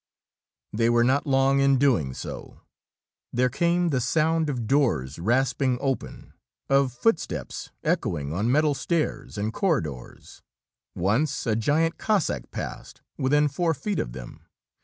[0.73, 2.61] They were not long in doing so.
[3.31, 6.33] There came the sound of doors rasping open,
[6.69, 10.41] of footsteps echoing on metal stairs and corridors.
[10.95, 14.47] Once a giant Cossack passed within four feet of them.